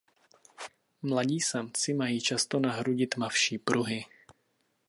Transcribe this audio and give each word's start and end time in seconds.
Mladí 1.01 1.39
samci 1.39 1.93
mají 1.93 2.21
často 2.21 2.59
na 2.59 2.71
hrudi 2.71 3.07
tmavší 3.07 3.57
pruhy. 3.57 4.05